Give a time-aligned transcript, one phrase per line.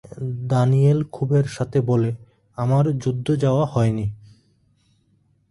[0.47, 2.09] Danijel ক্ষোভের সাথে বলে,
[2.57, 4.07] ‘আমার যুদ্ধ যাওয়া হয়নি।